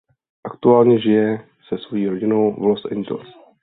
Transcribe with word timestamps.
Aktuálně 0.43 0.99
žije 0.99 1.47
se 1.69 1.77
svojí 1.77 2.07
rodinou 2.09 2.51
v 2.53 2.57
Los 2.63 2.85
Angeles. 2.91 3.27